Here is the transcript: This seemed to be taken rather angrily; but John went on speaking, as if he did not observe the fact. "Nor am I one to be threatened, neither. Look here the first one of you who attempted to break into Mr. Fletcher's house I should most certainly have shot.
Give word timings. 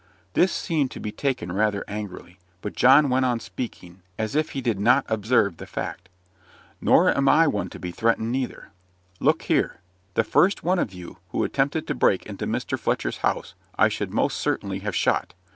This 0.33 0.51
seemed 0.51 0.89
to 0.89 0.99
be 0.99 1.11
taken 1.11 1.51
rather 1.51 1.85
angrily; 1.87 2.39
but 2.63 2.73
John 2.73 3.07
went 3.07 3.23
on 3.23 3.39
speaking, 3.39 4.01
as 4.17 4.33
if 4.33 4.53
he 4.53 4.59
did 4.61 4.79
not 4.79 5.05
observe 5.07 5.57
the 5.57 5.67
fact. 5.67 6.09
"Nor 6.81 7.15
am 7.15 7.29
I 7.29 7.45
one 7.45 7.69
to 7.69 7.77
be 7.77 7.91
threatened, 7.91 8.31
neither. 8.31 8.69
Look 9.19 9.43
here 9.43 9.79
the 10.15 10.23
first 10.23 10.63
one 10.63 10.79
of 10.79 10.91
you 10.91 11.19
who 11.29 11.43
attempted 11.43 11.85
to 11.85 11.93
break 11.93 12.25
into 12.25 12.47
Mr. 12.47 12.79
Fletcher's 12.79 13.17
house 13.17 13.53
I 13.77 13.89
should 13.89 14.11
most 14.11 14.37
certainly 14.37 14.79
have 14.79 14.95
shot. 14.95 15.35